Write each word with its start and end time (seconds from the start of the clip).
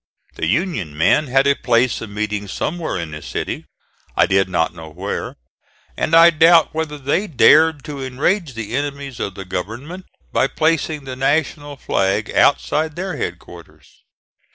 The 0.33 0.47
Union 0.47 0.97
men 0.97 1.27
had 1.27 1.45
a 1.45 1.53
place 1.53 2.01
of 2.01 2.09
meeting 2.09 2.47
somewhere 2.47 2.97
in 2.97 3.11
the 3.11 3.21
city, 3.21 3.65
I 4.17 4.25
did 4.25 4.49
not 4.49 4.73
know 4.73 4.89
where, 4.89 5.35
and 5.95 6.15
I 6.15 6.31
doubt 6.31 6.73
whether 6.73 6.97
they 6.97 7.27
dared 7.27 7.83
to 7.83 8.03
enrage 8.03 8.55
the 8.55 8.75
enemies 8.75 9.19
of 9.19 9.35
the 9.35 9.45
government 9.45 10.07
by 10.31 10.47
placing 10.47 11.03
the 11.03 11.15
national 11.15 11.75
flag 11.77 12.31
outside 12.31 12.95
their 12.95 13.15
head 13.17 13.37
quarters. 13.37 14.01